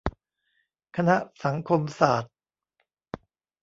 [0.95, 2.33] คณะสังคมศาสตร์